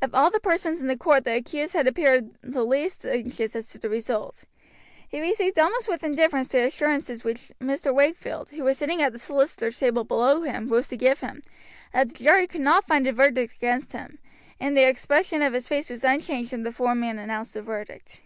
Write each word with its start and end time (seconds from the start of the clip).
Of 0.00 0.14
all 0.14 0.30
the 0.30 0.40
persons 0.40 0.80
in 0.80 0.86
the 0.88 0.96
court 0.96 1.24
the 1.24 1.34
accused 1.36 1.74
had 1.74 1.86
appeared 1.86 2.30
the 2.40 2.64
least 2.64 3.04
anxious 3.04 3.54
as 3.54 3.68
to 3.68 3.78
the 3.78 3.90
result. 3.90 4.44
He 5.06 5.20
received 5.20 5.58
almost 5.58 5.88
with 5.88 6.02
indifference 6.02 6.48
the 6.48 6.64
assurances 6.64 7.22
which 7.22 7.52
Mr. 7.60 7.94
Wakefield, 7.94 8.48
who 8.48 8.64
was 8.64 8.78
sitting 8.78 9.02
at 9.02 9.12
the 9.12 9.18
solicitor's 9.18 9.78
table 9.78 10.04
below 10.04 10.40
him, 10.40 10.68
rose 10.70 10.88
to 10.88 10.96
give 10.96 11.20
him, 11.20 11.42
that 11.92 12.08
the 12.14 12.24
jury 12.24 12.46
could 12.46 12.62
not 12.62 12.86
find 12.86 13.06
a 13.06 13.12
verdict 13.12 13.52
against 13.52 13.92
him, 13.92 14.18
and 14.58 14.74
the 14.74 14.88
expression 14.88 15.42
of 15.42 15.52
his 15.52 15.68
face 15.68 15.90
was 15.90 16.02
unchanged 16.02 16.52
when 16.52 16.62
the 16.62 16.72
foreman 16.72 17.18
announced 17.18 17.52
the 17.52 17.60
verdict. 17.60 18.22